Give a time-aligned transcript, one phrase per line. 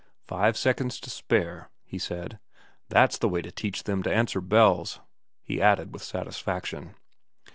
[0.25, 2.39] 'Five seconds to spare,' he said.
[2.63, 4.99] * That's the way to teach them to answer bells,'
[5.43, 6.95] he added with satisfaction.